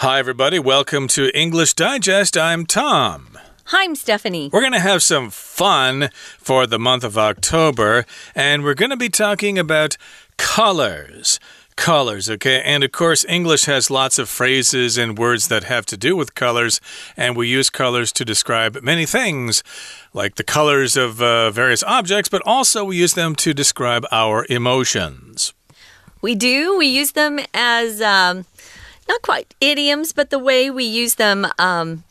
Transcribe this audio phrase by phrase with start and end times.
[0.00, 0.58] Hi, everybody.
[0.58, 2.36] Welcome to English Digest.
[2.36, 3.38] I'm Tom.
[3.68, 4.50] Hi, I'm Stephanie.
[4.52, 8.04] We're going to have some fun for the month of October,
[8.34, 9.96] and we're going to be talking about
[10.36, 11.40] colors.
[11.76, 12.60] Colors, okay?
[12.62, 16.34] And of course, English has lots of phrases and words that have to do with
[16.34, 16.78] colors,
[17.16, 19.62] and we use colors to describe many things,
[20.12, 24.44] like the colors of uh, various objects, but also we use them to describe our
[24.50, 25.54] emotions.
[26.20, 26.76] We do.
[26.76, 28.02] We use them as.
[28.02, 28.44] Um
[29.08, 32.04] not quite idioms, but the way we use them, um,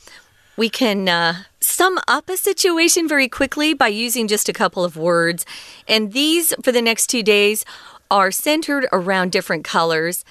[0.58, 4.96] we can uh, sum up a situation very quickly by using just a couple of
[4.96, 5.46] words.
[5.88, 7.66] And these, for the next two days,
[8.10, 10.24] are centered around different colors.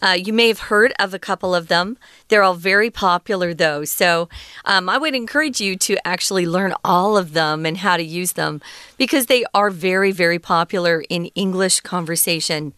[0.00, 1.98] Uh, you may have heard of a couple of them.
[2.28, 3.84] They're all very popular, though.
[3.84, 4.28] So
[4.64, 8.32] um, I would encourage you to actually learn all of them and how to use
[8.32, 8.60] them
[8.96, 12.74] because they are very, very popular in English conversation.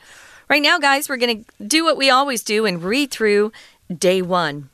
[0.51, 3.53] Right now, guys, we're going to do what we always do and read through
[3.97, 4.69] day one.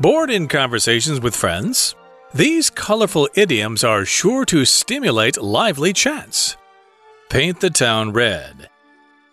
[0.00, 1.94] Bored in conversations with friends?
[2.34, 6.56] These colorful idioms are sure to stimulate lively chats.
[7.30, 8.68] Paint the town red.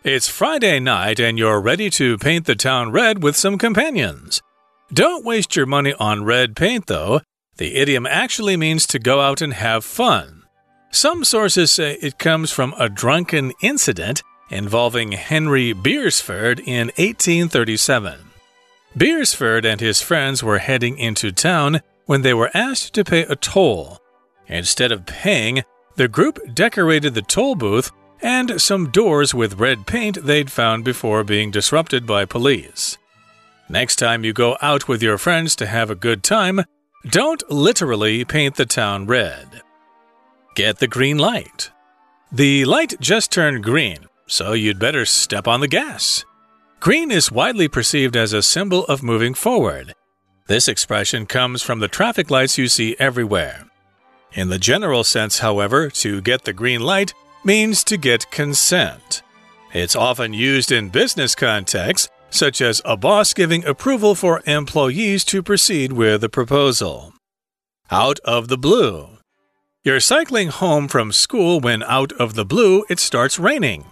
[0.04, 4.40] It's Friday night and you're ready to paint the town red with some companions.
[4.94, 7.22] Don't waste your money on red paint, though,
[7.58, 10.44] the idiom actually means to go out and have fun.
[10.92, 18.20] Some sources say it comes from a drunken incident involving Henry Beresford in 1837.
[18.96, 23.38] Beresford and his friends were heading into town when they were asked to pay a
[23.38, 23.98] toll.
[24.48, 25.64] Instead of paying,
[25.96, 27.92] the group decorated the toll booth
[28.22, 32.98] and some doors with red paint they'd found before being disrupted by police.
[33.70, 36.66] Next time you go out with your friends to have a good time,
[37.10, 39.62] don't literally paint the town red.
[40.56, 41.72] Get the green light.
[42.32, 46.24] The light just turned green, so you'd better step on the gas.
[46.80, 49.94] Green is widely perceived as a symbol of moving forward.
[50.48, 53.66] This expression comes from the traffic lights you see everywhere.
[54.34, 57.14] In the general sense, however, to get the green light
[57.44, 59.24] means to get consent.
[59.74, 65.44] It's often used in business contexts such as a boss giving approval for employees to
[65.44, 67.14] proceed with a proposal.
[67.92, 69.10] Out of the blue.
[69.84, 73.86] You're cycling home from school when out of the blue it starts raining.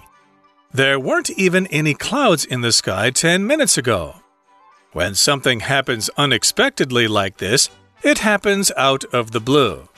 [0.71, 4.15] There weren't even any clouds in the sky 10 minutes ago.
[4.93, 7.69] When something happens unexpectedly like this,
[8.03, 9.89] it happens out of the blue.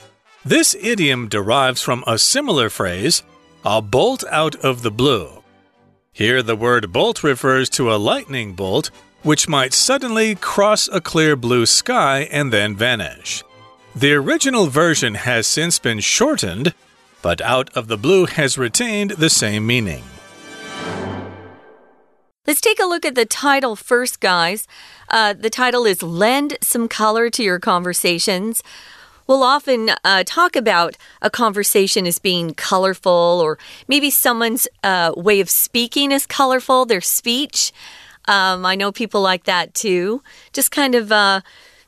[0.44, 3.22] This idiom derives from a similar phrase,
[3.64, 5.41] a bolt out of the blue.
[6.14, 8.90] Here, the word bolt refers to a lightning bolt,
[9.22, 13.42] which might suddenly cross a clear blue sky and then vanish.
[13.96, 16.74] The original version has since been shortened,
[17.22, 20.04] but out of the blue has retained the same meaning.
[22.46, 24.68] Let's take a look at the title first, guys.
[25.08, 28.62] Uh, the title is Lend Some Color to Your Conversations
[29.26, 35.40] we'll often uh, talk about a conversation as being colorful, or maybe someone's uh, way
[35.40, 37.72] of speaking is colorful, their speech.
[38.26, 40.22] Um, I know people like that too.
[40.52, 41.12] Just kind of.
[41.12, 41.40] Uh,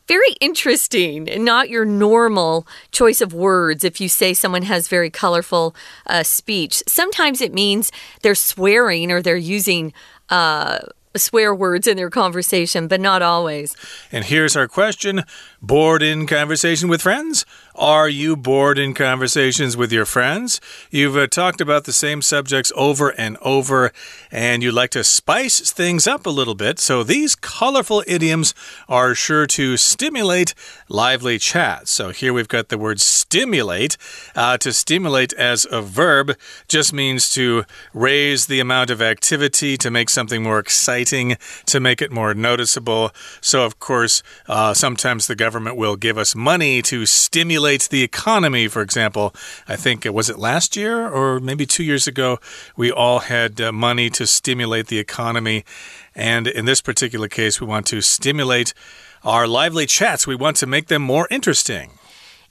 [0.06, 5.08] very interesting and not your normal choice of words if you say someone has very
[5.10, 5.74] colorful
[6.06, 6.82] uh, speech.
[6.86, 7.90] Sometimes it means
[8.20, 9.92] they're swearing or they're using
[10.28, 10.80] uh,
[11.16, 13.76] swear words in their conversation, but not always.
[14.12, 15.24] And here's our question
[15.62, 17.46] Bored in conversation with friends?
[17.76, 20.60] Are you bored in conversations with your friends?
[20.92, 23.92] You've uh, talked about the same subjects over and over,
[24.30, 26.78] and you'd like to spice things up a little bit.
[26.78, 28.54] So these colorful idioms
[28.88, 30.54] are sure to stimulate
[30.88, 31.88] lively chat.
[31.88, 33.96] So here we've got the word stimulate.
[34.36, 36.36] Uh, to stimulate as a verb
[36.68, 41.36] just means to raise the amount of activity, to make something more exciting,
[41.66, 43.10] to make it more noticeable.
[43.40, 48.68] So, of course, uh, sometimes the government will give us money to stimulate the economy,
[48.68, 49.34] for example.
[49.68, 52.38] I think, uh, was it last year or maybe two years ago?
[52.76, 55.64] We all had uh, money to stimulate the economy.
[56.14, 58.74] And in this particular case, we want to stimulate
[59.24, 60.26] our lively chats.
[60.26, 61.90] We want to make them more interesting.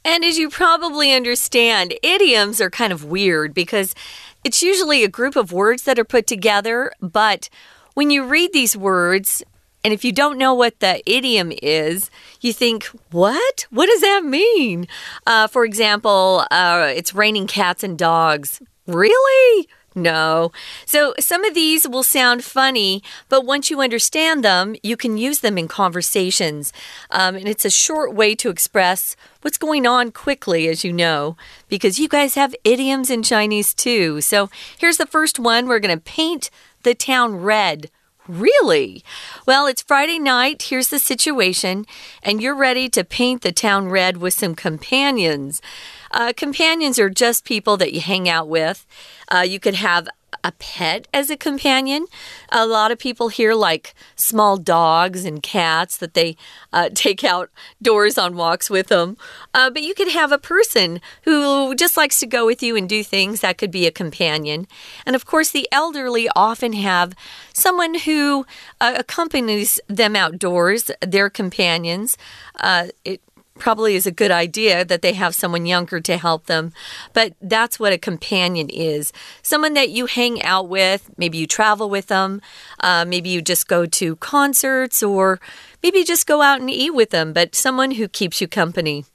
[0.06, 3.96] And as you probably understand, idioms are kind of weird because
[4.44, 7.50] it's usually a group of words that are put together, but
[7.94, 9.44] when you read these words,
[9.84, 12.10] and if you don't know what the idiom is,
[12.42, 13.66] you think, what?
[13.70, 14.88] What does that mean?
[15.28, 18.62] Uh, for example, uh, it's raining cats and dogs.
[18.88, 19.68] Really?
[19.96, 20.52] No.
[20.86, 25.42] So some of these will sound funny, but once you understand them, you can use
[25.42, 26.74] them in conversations.
[27.12, 31.38] Um, and it's a short way to express what's going on quickly, as you know,
[31.70, 34.22] because you guys have idioms in Chinese too.
[34.22, 34.50] So
[34.80, 36.50] here's the first one we're going to paint
[36.82, 37.92] the town red.
[38.28, 39.04] Really?
[39.46, 40.64] Well, it's Friday night.
[40.64, 41.86] Here's the situation,
[42.22, 45.62] and you're ready to paint the town red with some companions.
[46.10, 48.86] Uh, companions are just people that you hang out with.
[49.28, 50.08] Uh, you could have
[50.44, 52.06] a pet as a companion.
[52.50, 56.36] A lot of people here like small dogs and cats that they
[56.72, 59.18] uh, take outdoors on walks with them.
[59.54, 62.90] Uh, but you could have a person who just likes to go with you and
[62.90, 63.40] do things.
[63.40, 64.68] That could be a companion.
[65.06, 67.14] And of course, the elderly often have
[67.54, 68.46] someone who
[68.82, 72.18] uh, accompanies them outdoors, their companions.
[72.60, 73.22] Uh, it
[73.64, 76.74] probably is a good idea that they have someone younger to help them.
[77.14, 81.10] But that's what a companion is someone that you hang out with.
[81.18, 82.42] Maybe you travel with them.
[82.82, 85.40] Uh, maybe you just go to concerts or
[85.82, 89.06] maybe just go out and eat with them, but someone who keeps you company.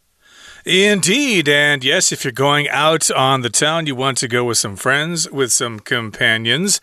[0.69, 1.49] Indeed.
[1.49, 4.77] And yes, if you're going out on the town, you want to go with some
[4.77, 6.79] friends, with some companions.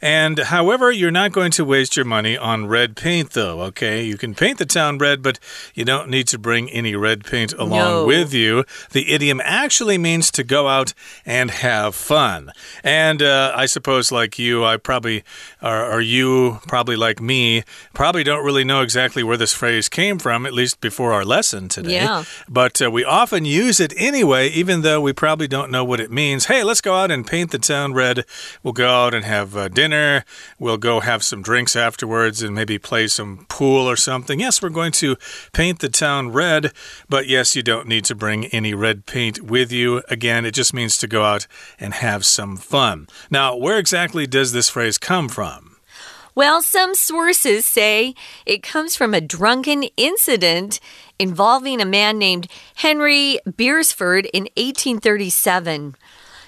[0.00, 4.02] And however, you're not going to waste your money on red paint, though, okay?
[4.02, 5.38] You can paint the town red, but
[5.74, 8.06] you don't need to bring any red paint along No.
[8.06, 8.64] with you.
[8.92, 10.94] The idiom actually means to go out
[11.26, 12.52] and have fun.
[12.82, 15.24] And uh, I suppose, like you, I probably,
[15.62, 20.18] or, or you, probably like me, probably don't really know exactly where this phrase came
[20.18, 21.94] from, at least before our lesson today.
[21.94, 22.24] Yeah.
[22.48, 26.10] But uh, we often use it anyway, even though we probably don't know what it
[26.10, 26.46] means.
[26.46, 28.24] Hey, let's go out and paint the town red.
[28.62, 30.24] We'll go out and have uh, dinner.
[30.58, 34.40] We'll go have some drinks afterwards and maybe play some pool or something.
[34.40, 35.16] Yes, we're going to
[35.52, 36.72] paint the town red,
[37.08, 40.02] but yes, you don't need to bring any red paint with you.
[40.08, 41.46] Again, it just means to go out
[41.78, 43.08] and have some fun.
[43.30, 45.75] Now, where exactly does this phrase come from?
[46.36, 50.80] Well, some sources say it comes from a drunken incident
[51.18, 55.96] involving a man named Henry Beresford in 1837.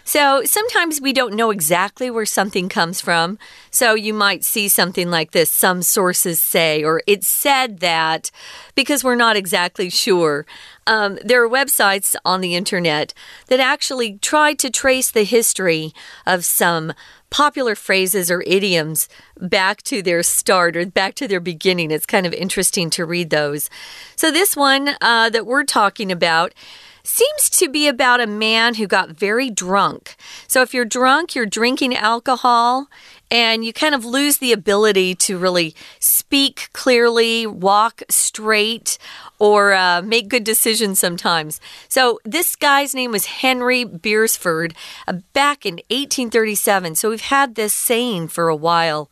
[0.04, 3.38] So sometimes we don't know exactly where something comes from.
[3.70, 8.30] So you might see something like this some sources say, or it said that,
[8.74, 10.46] because we're not exactly sure.
[10.86, 13.12] Um, there are websites on the internet
[13.48, 15.92] that actually try to trace the history
[16.26, 16.94] of some
[17.30, 19.08] popular phrases or idioms
[19.38, 21.90] back to their start or back to their beginning.
[21.90, 23.68] It's kind of interesting to read those.
[24.16, 26.54] So, this one uh, that we're talking about
[27.02, 30.16] seems to be about a man who got very drunk.
[30.46, 32.88] So, if you're drunk, you're drinking alcohol.
[33.30, 38.98] And you kind of lose the ability to really speak clearly, walk straight,
[39.38, 41.60] or uh, make good decisions sometimes.
[41.88, 44.74] So, this guy's name was Henry Beresford
[45.06, 46.96] uh, back in 1837.
[46.96, 49.10] So, we've had this saying for a while.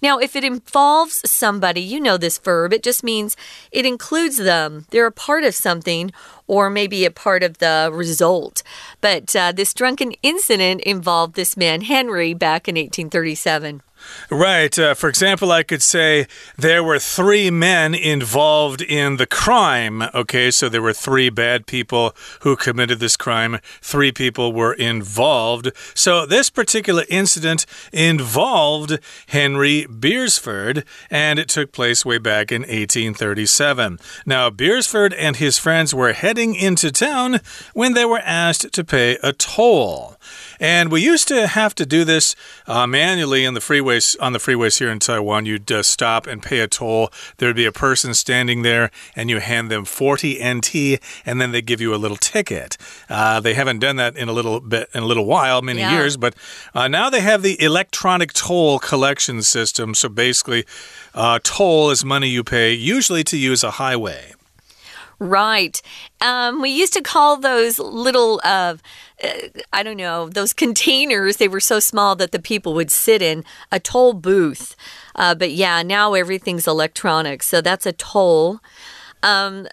[0.00, 3.36] Now, if it involves somebody, you know this verb, it just means
[3.72, 4.86] it includes them.
[4.90, 6.12] They're a part of something
[6.46, 8.62] or maybe a part of the result.
[9.00, 13.53] But uh, this drunken incident involved this man, Henry, back in 1837.
[14.30, 14.76] Right.
[14.78, 20.02] Uh, for example, I could say there were three men involved in the crime.
[20.14, 23.60] Okay, so there were three bad people who committed this crime.
[23.80, 25.70] Three people were involved.
[25.94, 28.98] So this particular incident involved
[29.28, 33.98] Henry Beresford, and it took place way back in 1837.
[34.26, 37.40] Now, Beresford and his friends were heading into town
[37.72, 40.16] when they were asked to pay a toll.
[40.60, 42.34] And we used to have to do this
[42.66, 45.46] uh, manually in the freeways on the freeways here in Taiwan.
[45.46, 47.10] You'd uh, stop and pay a toll.
[47.38, 51.62] There'd be a person standing there, and you hand them 40 NT, and then they
[51.62, 52.76] give you a little ticket.
[53.08, 55.92] Uh, they haven't done that in a little bit in a little while, many Yeah.
[55.92, 56.34] years, but
[56.74, 59.94] uh, now they have the electronic toll collection system.
[59.94, 60.64] So basically,
[61.14, 64.34] uh, toll is money you pay, usually to use a highway.
[65.24, 65.80] Right.
[66.20, 68.76] Um, we used to call those little, uh,
[69.24, 69.28] uh,
[69.72, 73.42] I don't know, those containers, they were so small that the people would sit in
[73.72, 74.76] a toll booth.
[75.14, 77.42] Uh, but yeah, now everything's electronic.
[77.42, 78.60] So that's a toll.
[79.22, 79.66] Um,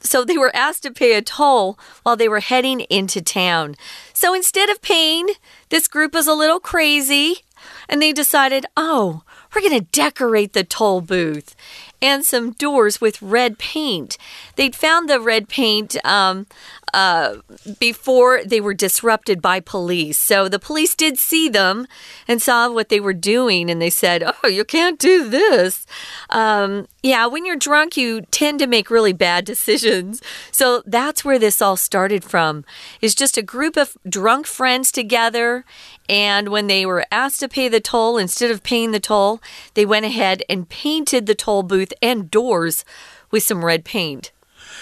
[0.00, 3.74] so they were asked to pay a toll while they were heading into town.
[4.14, 5.28] So instead of paying,
[5.68, 7.44] this group was a little crazy
[7.90, 9.22] and they decided, oh,
[9.54, 11.54] we're going to decorate the toll booth
[12.00, 14.16] and some doors with red paint.
[14.56, 16.46] They'd found the red paint um,
[16.94, 17.36] uh,
[17.78, 20.18] before they were disrupted by police.
[20.18, 21.86] So the police did see them
[22.26, 25.86] and saw what they were doing, and they said, Oh, you can't do this.
[26.30, 30.22] Um, yeah, when you're drunk, you tend to make really bad decisions.
[30.50, 32.64] So that's where this all started from.
[33.00, 35.64] Is just a group of drunk friends together.
[36.08, 39.40] And when they were asked to pay the toll, instead of paying the toll,
[39.74, 42.84] they went ahead and painted the toll booth and doors
[43.30, 44.32] with some red paint.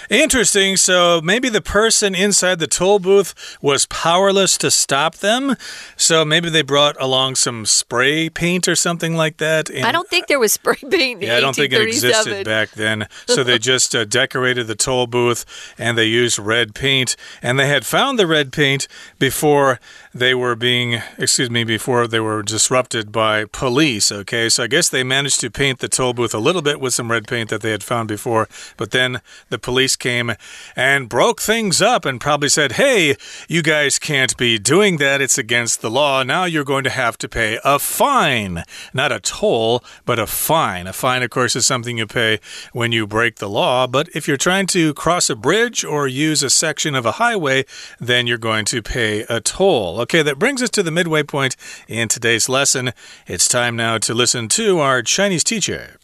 [0.09, 0.77] Interesting.
[0.77, 5.55] So maybe the person inside the toll booth was powerless to stop them.
[5.95, 9.69] So maybe they brought along some spray paint or something like that.
[9.71, 11.21] I don't think there was spray paint.
[11.21, 13.07] yeah, I don't think it existed back then.
[13.27, 15.45] So they just uh, decorated the toll booth
[15.77, 17.15] and they used red paint.
[17.41, 18.87] And they had found the red paint
[19.19, 19.79] before
[20.17, 24.11] they were being, excuse me, before they were disrupted by police.
[24.11, 26.93] Okay, so I guess they managed to paint the toll booth a little bit with
[26.93, 28.47] some red paint that they had found before,
[28.77, 30.33] but then the police came
[30.75, 33.15] and broke things up and probably said, hey,
[33.47, 35.21] you guys can't be doing that.
[35.21, 36.23] It's against the law.
[36.23, 38.63] Now you're going to have to pay a fine.
[38.93, 40.87] Not a toll, but a fine.
[40.87, 42.39] A fine, of course, is something you pay
[42.73, 46.41] when you break the law, but if you're trying to cross a bridge or use
[46.41, 47.65] a section of a highway,
[47.99, 50.01] then you're going to pay a toll.
[50.07, 51.57] Okay, that brings us to the midway point
[51.89, 52.93] in today's lesson.
[53.27, 55.97] It's time now to listen to our Chinese teacher.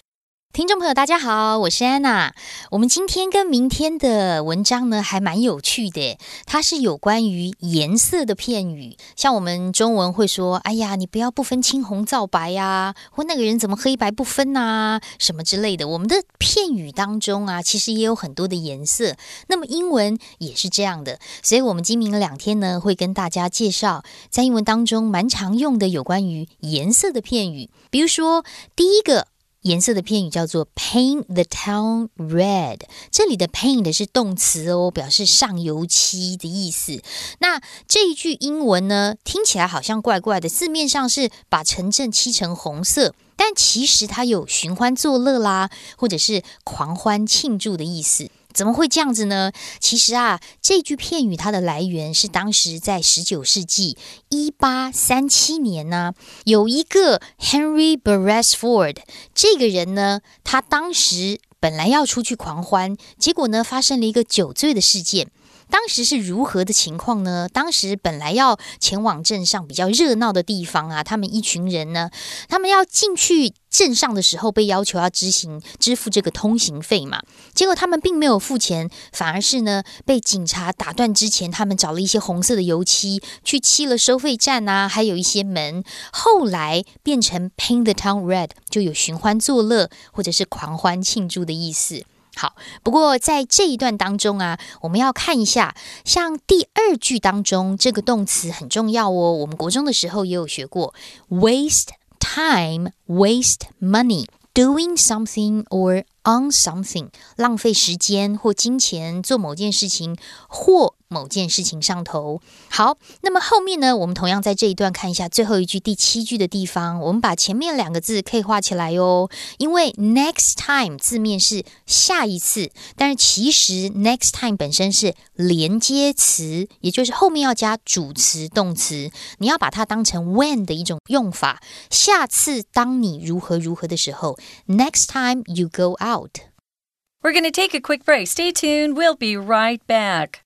[0.53, 2.31] 听众朋友，大家好，我是安娜。
[2.69, 6.19] 我们今天跟明天的文章呢，还蛮有趣的。
[6.45, 19.15] 它是有关于颜色的片语，像我们中文会说：“哎呀，你不要不分青红皂白呀，或那个人怎么黑白不分呐，什么之类的。”我们的片语当中啊，其实也有很多的颜色。
[19.47, 27.71] 那么英文也是这样的，所以我们今明两天呢，会跟大家介绍在英文当中蛮常用的有关于颜色的片语。
[27.89, 28.45] 比如说
[28.75, 29.25] 第一个。
[29.63, 32.79] 颜色的片语叫做 paint the town red。
[33.11, 37.01] 这里的 paint 是动词哦，表示上油漆的意思。
[37.39, 48.29] 那这一句英文呢，听起来好像怪怪的，字面上是把城镇漆成红色，但其实它有寻欢作乐啦，或者是狂欢庆祝的意思。
[48.53, 49.51] 怎么会这样子呢？
[49.79, 53.97] 其实啊，这句片语它的来源是当时在十九世纪
[54.29, 56.13] 一八三七年呢，
[56.45, 58.97] 有一个 Henry Beresford
[59.33, 65.29] 这个人呢，他当时本来要出去狂欢，结果呢，发生了一个酒醉的事件。
[65.73, 67.49] 当时是如何的情况呢？
[67.51, 72.11] 当时本来要前往镇上比较热闹的地方啊，他们一群人呢，
[72.47, 77.23] 他们要进去镇上的时候，被要求要执行支付这个通行费嘛。
[77.55, 85.83] 结果他们并没有付钱，反而是呢被警察打断之前，他们找了一些红色的油漆去漆了收费站啊，还有一些门。
[86.11, 92.03] 后来变成 paint the town red，就有寻欢作乐或者是狂欢庆祝的意思。
[92.35, 99.33] 好，不过在这一段当中啊，我们要看一下，像第二句当中这个动词很重要哦。
[99.33, 100.95] 我们国中的时候也有学过
[101.29, 110.95] ，waste time, waste money, doing something or on something，浪费时间或金钱做某件事情或。
[111.09, 112.41] 某件事情上头。
[112.71, 113.95] 好，那么后面呢？
[113.95, 119.29] 我们同样在这一段看一下最后一句第七句的地方，我们把前面两个字可以画起来哟。
[119.59, 131.61] 因为 next time 字面是下一次，但是其实 next time 本身是连接词，也就是后面要加主词动词，你要把它当成 when 的一种用法。
[131.91, 136.12] 下次当你如何如何的时候，next time you go out。
[136.13, 138.27] We're going to take a quick break.
[138.27, 138.95] Stay tuned.
[138.95, 140.43] We'll be right back.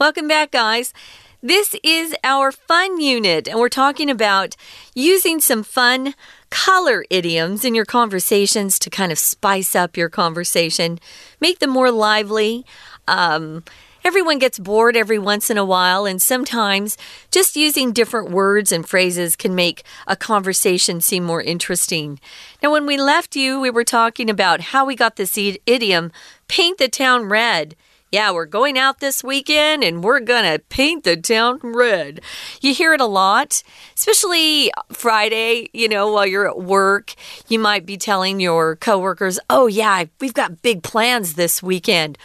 [0.00, 0.92] Welcome back, guys.
[1.40, 4.56] This is our fun unit, and we're talking about
[4.96, 6.14] using some fun
[6.50, 10.98] color idioms in your conversations to kind of spice up your conversation,
[11.40, 12.64] make them more lively.
[13.06, 13.64] Um,
[14.04, 16.96] everyone gets bored every once in a while, and sometimes
[17.30, 22.18] just using different words and phrases can make a conversation seem more interesting.
[22.62, 26.12] Now, when we left you, we were talking about how we got this idiom
[26.48, 27.76] paint the town red.
[28.10, 32.22] Yeah, we're going out this weekend and we're gonna paint the town red.
[32.62, 33.62] You hear it a lot,
[33.94, 37.14] especially Friday, you know, while you're at work.
[37.48, 42.16] You might be telling your coworkers, oh, yeah, we've got big plans this weekend.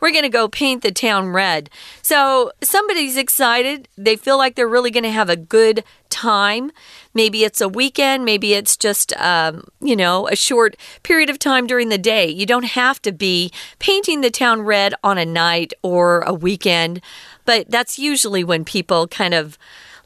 [0.00, 1.70] we're going to go paint the town red.
[2.02, 3.88] So somebody's excited.
[3.96, 6.70] They feel like they're really going to have a good time.
[7.14, 11.66] Maybe it's a weekend, maybe it's just, um, you know, a short period of time
[11.66, 12.28] during the day.
[12.28, 17.00] You don't have to be painting the town red on a night or a weekend,
[17.44, 19.58] but that's usually when people kind of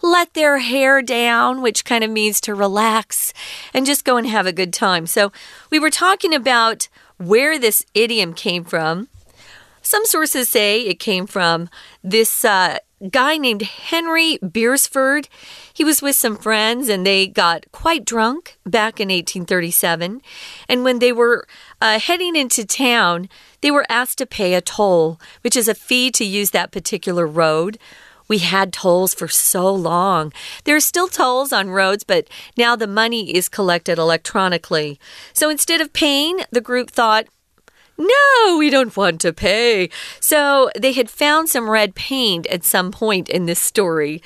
[0.03, 3.33] let their hair down, which kind of means to relax
[3.73, 5.07] and just go and have a good time.
[5.07, 5.33] So,
[5.71, 9.09] we were talking about where this idiom came from.
[9.81, 11.69] Some sources say it came from
[12.03, 12.79] this uh,
[13.11, 15.29] guy named Henry Beresford.
[15.73, 20.23] He was with some friends and they got quite drunk back in 1837.
[20.69, 21.47] And when they were
[21.81, 23.29] uh, heading into town,
[23.61, 27.27] they were asked to pay a toll, which is a fee to use that particular
[27.27, 27.79] road.
[28.29, 30.33] We had tolls for so long.
[30.65, 34.99] There are still tolls on roads, but now the money is collected electronically.
[35.33, 37.27] So instead of paying, the group thought,
[37.99, 39.91] no, we don't want to pay.
[40.21, 44.23] So they had found some red paint at some point in this story.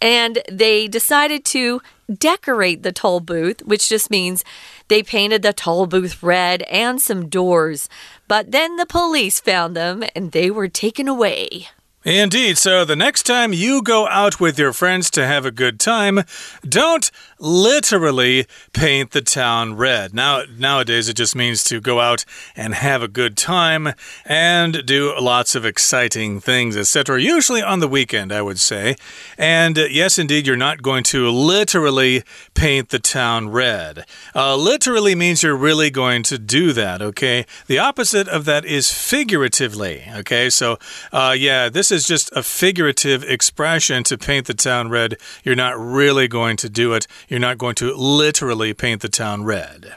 [0.00, 1.80] And they decided to
[2.12, 4.44] decorate the toll booth, which just means
[4.88, 7.88] they painted the toll booth red and some doors.
[8.28, 11.68] But then the police found them and they were taken away.
[12.06, 12.56] Indeed.
[12.56, 16.22] So the next time you go out with your friends to have a good time,
[16.62, 17.10] don't
[17.40, 20.14] literally paint the town red.
[20.14, 23.92] Now, nowadays, it just means to go out and have a good time
[24.24, 27.20] and do lots of exciting things, etc.
[27.20, 28.94] Usually on the weekend, I would say.
[29.36, 32.22] And uh, yes, indeed, you're not going to literally
[32.54, 34.06] paint the town red.
[34.32, 37.46] Uh, literally means you're really going to do that, okay?
[37.66, 40.48] The opposite of that is figuratively, okay?
[40.50, 40.78] So,
[41.12, 45.16] uh, yeah, this is is just a figurative expression to paint the town red.
[45.42, 47.06] You're not really going to do it.
[47.28, 49.96] You're not going to literally paint the town red.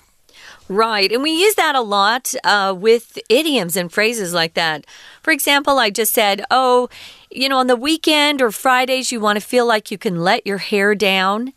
[0.69, 1.11] Right.
[1.11, 4.85] And we use that a lot uh, with idioms and phrases like that.
[5.23, 6.89] For example, I just said, oh,
[7.29, 10.47] you know, on the weekend or Fridays, you want to feel like you can let
[10.47, 11.53] your hair down.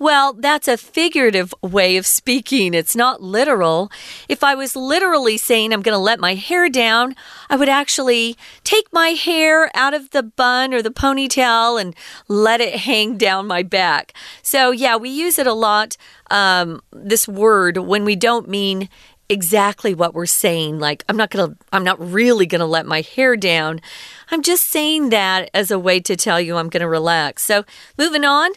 [0.00, 2.72] Well, that's a figurative way of speaking.
[2.72, 3.92] It's not literal.
[4.30, 7.14] If I was literally saying I'm going to let my hair down,
[7.50, 11.94] I would actually take my hair out of the bun or the ponytail and
[12.28, 14.14] let it hang down my back.
[14.40, 15.98] So, yeah, we use it a lot,
[16.30, 18.88] um, this word, when we don't mean
[19.28, 20.78] exactly what we're saying.
[20.78, 23.82] Like, I'm not going to, I'm not really going to let my hair down.
[24.30, 27.44] I'm just saying that as a way to tell you I'm going to relax.
[27.44, 27.64] So,
[27.98, 28.52] moving on.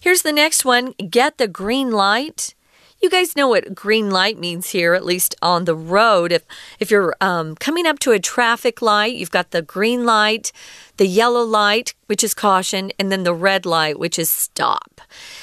[0.00, 2.54] Here's the next one get the green light.
[3.00, 6.32] You guys know what green light means here, at least on the road.
[6.32, 6.44] If
[6.80, 10.50] if you're um, coming up to a traffic light, you've got the green light,
[10.96, 15.00] the yellow light, which is caution, and then the red light, which is stop.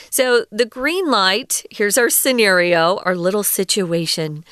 [0.09, 4.43] So the green light, here's our scenario, our little situation.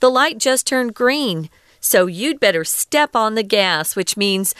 [0.00, 4.54] The light just turned green, so you'd better step on the gas, which means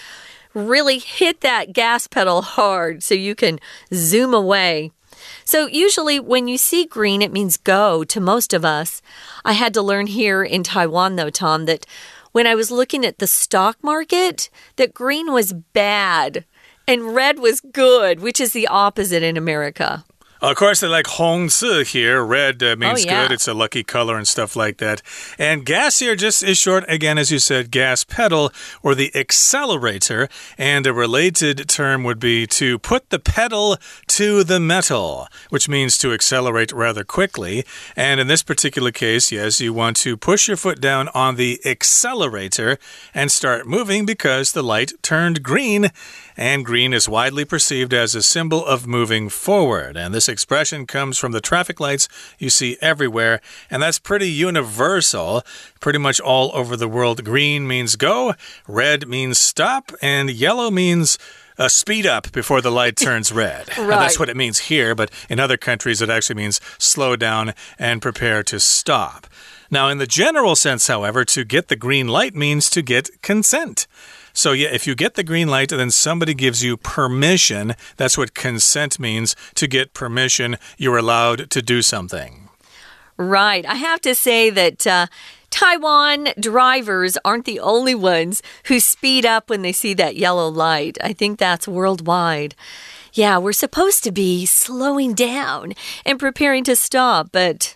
[0.55, 3.59] really hit that gas pedal hard so you can
[3.93, 4.93] zoom away.
[5.49, 9.01] So, usually, when you see green, it means go to most of us.
[9.47, 11.87] I had to learn here in Taiwan, though, Tom, that
[12.33, 16.45] when I was looking at the stock market, that green was bad
[16.87, 20.05] and red was good, which is the opposite in America.
[20.41, 22.23] Of course, they like Hong Zi here.
[22.23, 23.23] Red uh, means oh, yeah.
[23.23, 23.33] good.
[23.33, 25.03] It's a lucky color and stuff like that.
[25.37, 30.29] And gas here just is short, again, as you said, gas pedal or the accelerator.
[30.57, 35.99] And a related term would be to put the pedal to the metal, which means
[35.99, 37.65] to accelerate rather quickly.
[37.97, 41.61] And in this particular case, yes, you want to push your foot down on the
[41.65, 42.79] accelerator
[43.13, 45.91] and start moving because the light turned green
[46.39, 49.97] and green is widely perceived as a symbol of moving forward.
[49.97, 55.43] And this expression comes from the traffic lights you see everywhere, and that's pretty universal,
[55.81, 57.25] pretty much all over the world.
[57.25, 58.35] Green means go,
[58.69, 61.19] red means stop, and yellow means
[61.59, 63.77] uh, speed up before the light turns red.
[63.77, 63.89] right.
[63.89, 68.01] that's what it means here, but in other countries, it actually means slow down and
[68.01, 69.27] prepare to stop.
[69.73, 73.89] Now, in the general sense, however, to get the green light means to get consent.
[74.39, 77.75] So, yeah, if you get the green light, then somebody gives you permission.
[77.97, 79.35] That's what consent means.
[79.57, 82.49] To get permission, you're allowed to do something.
[83.17, 83.67] Right.
[83.67, 84.87] I have to say that.
[84.87, 85.07] Uh,
[85.51, 90.99] Taiwan drivers aren't the only ones who speed up when they see that yellow light.
[91.03, 92.55] I think that's worldwide.
[93.15, 95.73] Yeah, we're supposed to be slowing down
[96.05, 97.75] and preparing to stop, but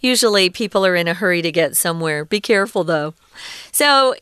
[0.00, 2.26] usually people are in a hurry to get somewhere.
[2.26, 3.14] Be careful though.
[3.72, 4.14] So,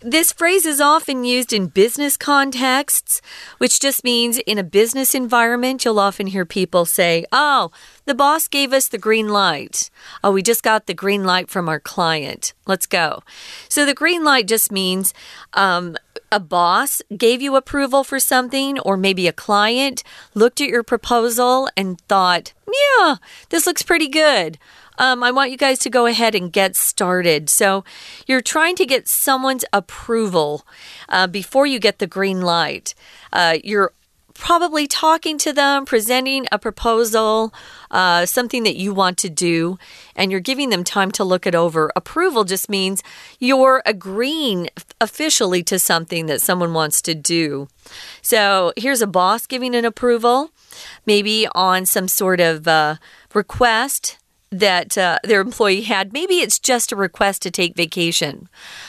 [0.00, 3.20] this phrase is often used in business contexts,
[3.58, 7.70] which just means in a business environment, you'll often hear people say, Oh,
[8.04, 9.90] the boss gave us the green light.
[10.22, 12.52] Oh, we just got the green light from our client.
[12.66, 13.22] Let's go.
[13.68, 15.14] So the green light just means
[15.54, 15.96] um,
[16.30, 20.02] a boss gave you approval for something, or maybe a client
[20.34, 23.16] looked at your proposal and thought, Yeah,
[23.50, 24.58] this looks pretty good
[24.98, 27.48] um, I want you guys to go ahead and get started.
[27.48, 27.84] So
[28.26, 30.66] you're trying to get someone's approval
[31.08, 32.94] uh, before you get the green light.
[33.32, 33.92] Uh, you're
[34.38, 37.52] probably talking to them, presenting a proposal,
[37.90, 39.76] uh, something that you want to do,
[40.14, 41.90] and you're giving them time to look it over.
[41.96, 43.02] Approval just means
[43.40, 44.68] you're agreeing
[45.00, 47.68] officially to something that someone wants to do.
[48.22, 50.52] So here's a boss giving an approval,
[51.04, 52.96] maybe on some sort of uh,
[53.34, 54.18] request
[54.50, 56.12] that uh, their employee had.
[56.12, 58.48] Maybe it's just a request to take vacation.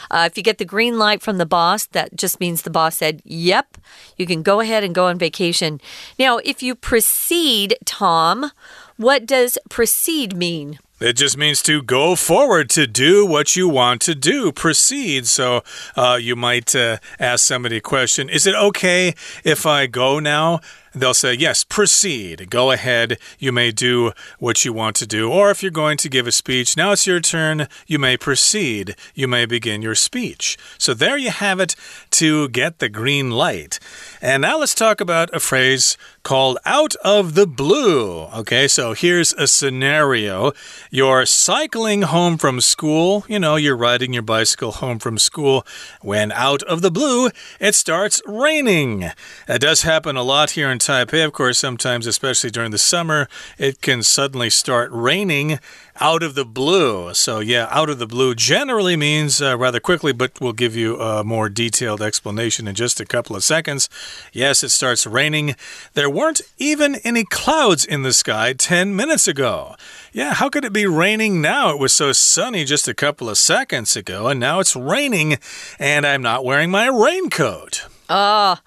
[0.10, 2.98] Uh, if you get the green light from the boss, that just means the boss
[2.98, 3.78] said, Yep,
[4.18, 5.82] you can go ahead and go on vacation.
[6.18, 8.52] Now, if you proceed, Tom,
[8.98, 10.80] what does proceed mean?
[11.00, 15.28] It just means to go forward, to do what you want to do, proceed.
[15.28, 15.64] So
[15.96, 20.60] uh, you might uh, ask somebody a question Is it okay if I go now?
[21.02, 22.50] They'll say, Yes, proceed.
[22.50, 23.18] Go ahead.
[23.38, 25.32] You may do what you want to do.
[25.32, 27.68] Or if you're going to give a speech, now it's your turn.
[27.88, 28.96] You may proceed.
[29.14, 30.58] You may begin your speech.
[30.78, 31.76] So there you have it
[32.12, 33.80] to get the green light.
[34.22, 38.24] And now let's talk about a phrase called out of the blue.
[38.36, 40.52] Okay, so here's a scenario.
[40.92, 43.26] You're cycling home from school.
[43.28, 45.66] You know, you're riding your bicycle home from school.
[46.02, 49.12] When out of the blue, it starts raining.
[49.48, 53.28] That does happen a lot here in Taipei, of course, sometimes, especially during the summer,
[53.60, 55.60] it can suddenly start raining
[56.02, 57.14] out of the blue.
[57.14, 61.00] So, yeah, out of the blue generally means uh, rather quickly, but we'll give you
[61.00, 63.88] a more detailed explanation in just a couple of seconds.
[64.34, 65.56] Yes, it starts raining.
[65.94, 69.76] There weren't even any clouds in the sky 10 minutes ago.
[70.12, 71.70] Yeah, how could it be raining now?
[71.70, 75.38] It was so sunny just a couple of seconds ago, and now it's raining,
[75.78, 77.86] and I'm not wearing my raincoat.
[78.10, 78.58] Oh,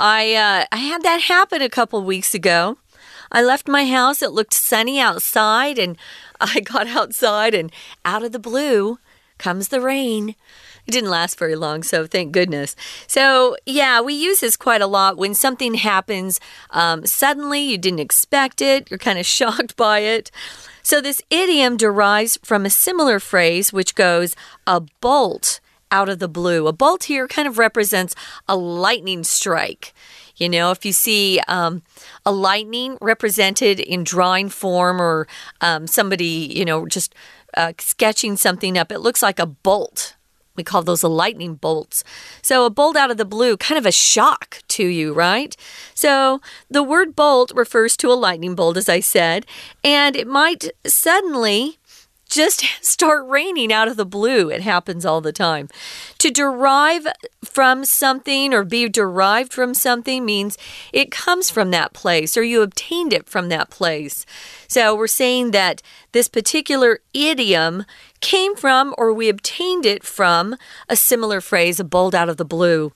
[0.00, 2.78] I uh, I had that happen a couple weeks ago.
[3.30, 4.22] I left my house.
[4.22, 5.98] It looked sunny outside, and
[6.40, 7.70] I got outside, and
[8.02, 8.98] out of the blue
[9.36, 10.36] comes the rain.
[10.86, 12.74] It didn't last very long, so thank goodness.
[13.06, 18.00] So, yeah, we use this quite a lot when something happens um, suddenly, you didn't
[18.00, 20.30] expect it, you're kind of shocked by it.
[20.82, 24.34] So, this idiom derives from a similar phrase which goes
[24.66, 25.60] a bolt
[25.90, 26.66] out of the blue.
[26.66, 28.14] A bolt here kind of represents
[28.48, 29.92] a lightning strike.
[30.36, 31.82] You know, if you see um,
[32.24, 35.28] a lightning represented in drawing form or
[35.60, 37.14] um, somebody, you know, just
[37.56, 40.16] uh, sketching something up, it looks like a bolt.
[40.56, 42.04] We call those a lightning bolts.
[42.42, 45.56] So, a bolt out of the blue, kind of a shock to you, right?
[45.94, 49.46] So, the word bolt refers to a lightning bolt, as I said,
[49.84, 51.78] and it might suddenly
[52.30, 54.48] just start raining out of the blue.
[54.48, 55.68] It happens all the time.
[56.18, 57.06] To derive
[57.44, 60.56] from something or be derived from something means
[60.92, 64.24] it comes from that place or you obtained it from that place.
[64.68, 67.84] So we're saying that this particular idiom
[68.20, 70.56] came from or we obtained it from
[70.88, 72.92] a similar phrase, a bolt out of the blue.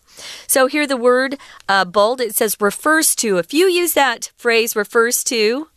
[0.46, 3.38] So here the word uh, bold, it says refers to.
[3.38, 5.68] If you use that phrase refers to,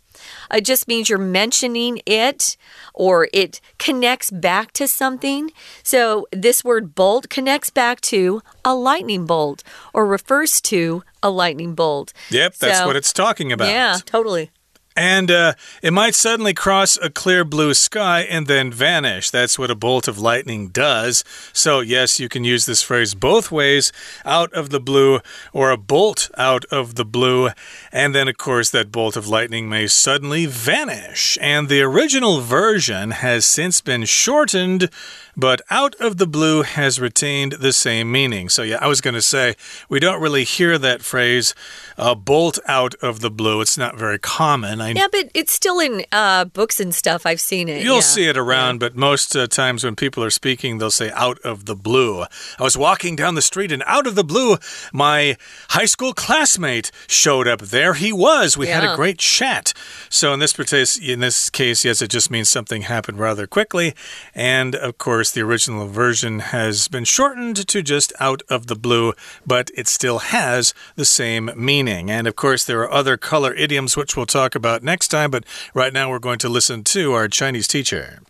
[0.52, 2.58] it just means you're mentioning it
[2.94, 5.52] or it connects back to something.
[5.84, 9.64] So this word bolt connects back to a lightning bolt
[9.94, 12.14] or refers to a lightning bolt.
[12.30, 13.70] Yep, that's so, what it's talking about.
[13.70, 14.52] Yeah, totally.
[14.98, 19.30] And uh, it might suddenly cross a clear blue sky and then vanish.
[19.30, 21.24] That's what a bolt of lightning does.
[21.54, 23.94] So, yes, you can use this phrase both ways
[24.26, 25.20] out of the blue
[25.54, 27.50] or a bolt out of the blue.
[27.92, 31.38] And then, of course, that bolt of lightning may suddenly vanish.
[31.40, 34.90] And the original version has since been shortened
[35.38, 38.50] but out of the blue has retained the same meaning.
[38.50, 39.56] So, yeah, I was going to say,
[39.88, 41.54] we don't really hear that phrase,
[41.98, 43.62] uh, bolt out of the blue.
[43.62, 44.82] It's not very common.
[44.82, 47.28] I, yeah, but it's still in uh, books and stuff.
[47.28, 47.84] I've seen it.
[47.84, 48.02] You'll yeah.
[48.02, 48.90] see it around, yeah.
[48.90, 52.24] but most uh, times when people are speaking, they'll say out of the blue.
[52.58, 54.58] I was walking down the street, and out of the blue,
[54.92, 55.38] my
[55.70, 57.62] high school classmate showed up.
[57.62, 58.58] There he was.
[58.58, 58.82] We yeah.
[58.82, 59.74] had a great chat.
[60.10, 63.94] So, in this, in this case, yes, it just means something happened rather quickly.
[64.34, 68.77] And, of course, course, the original version has been shortened to just out of the
[68.77, 69.13] blue,
[69.45, 72.09] but it still has the same meaning.
[72.09, 75.45] And of course, there are other color idioms which we'll talk about next time, but
[75.75, 78.21] right now we're going to listen to our Chinese teacher.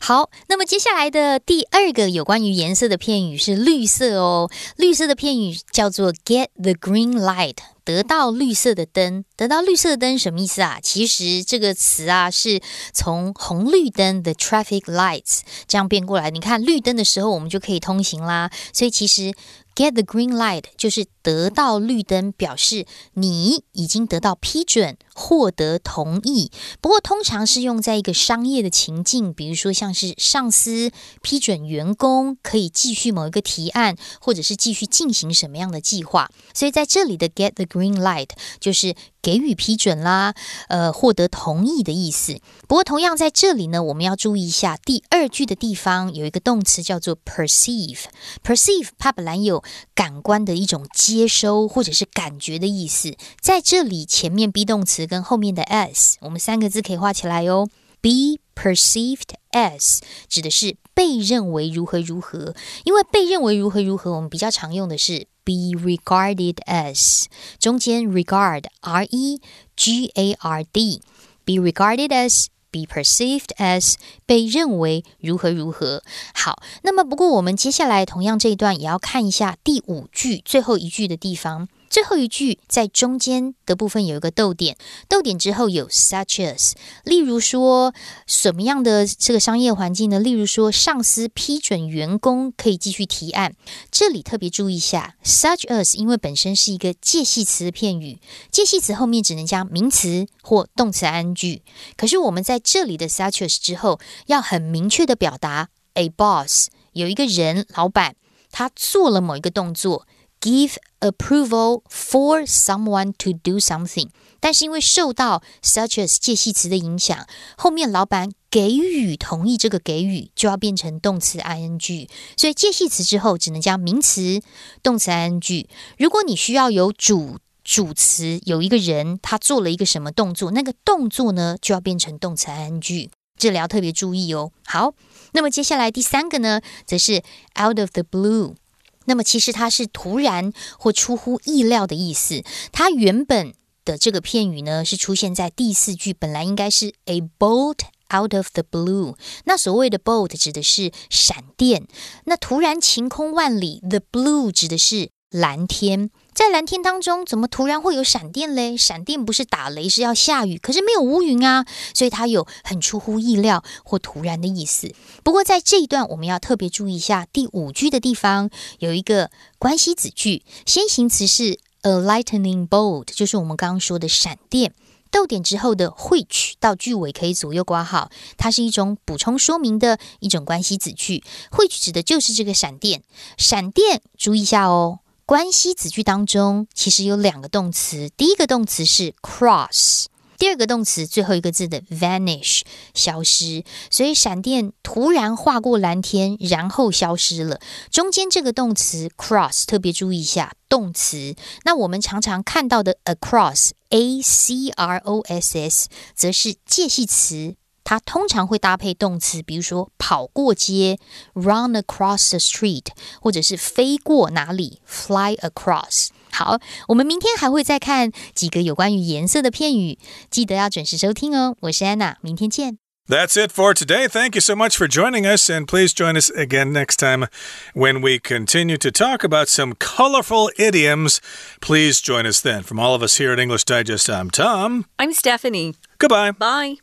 [0.00, 4.48] 好，那么接下来的第二个有关于颜色的片语是绿色哦。
[4.76, 9.25] 绿色的片语叫做 get the green light， 得到绿色的灯。
[9.35, 10.79] 得到绿色的灯什么意思啊？
[10.81, 12.61] 其实这个词啊是
[12.93, 16.29] 从红绿灯 the traffic lights 这样变过来。
[16.29, 18.49] 你看绿灯的时候，我们就可以通行啦。
[18.71, 19.33] 所以其实。
[19.75, 26.51] Get the green light 就是得到绿灯，表示你已经得到批准，获得同意。
[26.79, 36.29] 不过通常是用在一个商业的情境，比如说像是上司批准员工可以继续某一个提案，或者是继续进行什么样的计划。
[36.53, 38.95] 所以在这里的 get the green light 就是。
[39.23, 40.35] 给予批准啦，
[40.67, 42.41] 呃，获得同意的意思。
[42.67, 48.01] 不过，同样在这里呢，我们要注意一下第二句的地方有一个动词叫做 perceive。
[48.43, 49.63] perceive 它本来有
[49.95, 57.69] 感官的一种接收或者是感觉的意思，在这里前面 be 动词跟后面的 s，我们三个字可以画起来哟。
[58.01, 65.27] be perceived as 指的是被认为如何如何，因为被认为如何如何，我们比较常用的是。
[65.44, 67.24] be regarded as
[67.58, 69.40] 中间 regard r e
[69.76, 71.00] g a r d
[71.44, 73.94] be regarded as be perceived as
[74.26, 76.02] 被认为如何如何
[76.34, 76.62] 好。
[76.82, 81.68] 那么不过我们接下来同样这一段也要看一下第五句最后一句的地方。
[81.93, 84.75] 最后一句在中间的部分有一个逗点，
[85.07, 86.71] 逗点之后有 such as，
[87.03, 87.93] 例如说
[88.25, 90.19] 什么样的这个商业环境呢？
[90.19, 93.53] 例如说上司批准员工可以继续提案，
[93.91, 101.61] 这里特别注意一下 such as，因为本身是一个介系词的片语，介系词后面只能加名词或动词 ing，
[101.95, 108.15] 可是我们在这里的 such as 之后要很明确的表达 a boss 有一个人老板
[108.49, 110.07] 他做了某一个动作。
[110.43, 114.09] Give approval for someone to do something，
[114.41, 117.25] 但是因为受到 such as 介系词的影响，
[117.57, 124.41] 后面老板给予同意，这个给予就要变成动词 ing，所以介系词之后只能加名词
[124.83, 125.65] 动词 ing。
[125.97, 134.51] 如果你需要有主主词，有一个人他做了一个什么动作，那个动作呢就要变成动词 ing，这里要特别注意哦。
[134.65, 134.93] 好，
[135.31, 137.23] 那么接下来第三个呢，则是
[137.57, 138.55] out of the blue。
[139.05, 142.43] 那么其实它是突然或出乎意料的意思。
[142.71, 143.53] 它原本
[143.85, 147.79] 的这个片语呢，是出现在第四句，本来应该是 a bolt
[148.15, 149.15] out of the blue。
[149.45, 151.87] 那所谓的 bolt 指的是闪电，
[152.25, 156.09] 那突然晴空万里，the blue 指的是蓝天。
[156.33, 158.75] 在蓝天当中，怎么突然会有闪电嘞？
[158.75, 164.93] 闪电不是打雷，是要下雨，可是没有乌云啊，所以它有很出乎意料或突然的意思。
[165.23, 174.73] 不过在这一段，我们要特别注意一下第五句的地方有一个关系子句，先行词是 a lightning bolt，就是我们刚刚说的闪电。
[175.11, 181.23] 逗点之后的 which 到句尾可以左右挂号，它是一种补充说明的一种关系子句。
[181.51, 183.03] which 指的就是这个闪电。
[183.37, 185.01] 闪电，注意一下哦。
[185.25, 188.09] 关系子句当中，其实有两个动词。
[188.17, 190.07] 第一个动词是 cross，
[190.37, 193.63] 第二个动词最后一个字的 vanish，消失。
[193.89, 197.61] 所以闪电突然划过蓝天，然后消失了。
[197.89, 201.35] 中间这个动词 cross 特别注意一下，动词。
[201.63, 207.55] 那我们常常看到的 across，a c r o s s，则是介系词。
[207.84, 210.98] 它通常会搭配动词，比如说跑过街
[211.32, 212.88] （run across the street）
[213.22, 216.08] 或者是飞过哪里 （fly across）。
[216.30, 219.98] 好，我们明天还会再看几个有关于颜色的片语，
[220.30, 221.56] 记得要准时收听哦。
[221.60, 222.78] 我是安娜，明天见。
[223.08, 224.06] That's it for today.
[224.06, 227.28] Thank you so much for joining us, and please join us again next time
[227.72, 231.20] when we continue to talk about some colorful idioms.
[231.62, 232.62] Please join us then.
[232.62, 234.84] From all of us here at English Digest, I'm Tom.
[234.98, 235.76] I'm Stephanie.
[235.98, 236.32] Goodbye.
[236.32, 236.80] Bye.